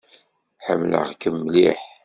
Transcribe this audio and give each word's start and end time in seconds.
Ḥemmleɣ-kem 0.65 1.35
mliḥ. 1.39 1.81